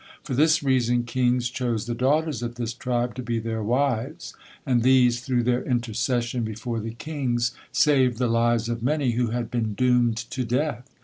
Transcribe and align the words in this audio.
For 0.23 0.33
this 0.33 0.63
reason 0.63 1.03
kings 1.03 1.47
chose 1.47 1.85
the 1.85 1.93
daughters 1.93 2.41
of 2.41 2.55
this 2.55 2.73
tribe 2.73 3.13
to 3.13 3.21
be 3.21 3.37
their 3.37 3.61
wives, 3.61 4.33
and 4.65 4.81
these, 4.81 5.19
through 5.19 5.43
their 5.43 5.61
intercession 5.63 6.43
before 6.43 6.79
the 6.79 6.95
kings, 6.95 7.51
saved 7.71 8.17
the 8.17 8.25
lives 8.25 8.67
of 8.67 8.81
many 8.81 9.11
who 9.11 9.27
had 9.27 9.51
been 9.51 9.75
doomed 9.75 10.17
to 10.31 10.43
death. 10.43 10.89